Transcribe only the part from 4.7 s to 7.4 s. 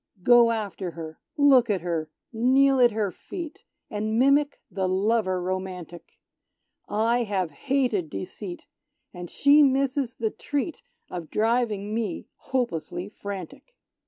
the lover romantic; I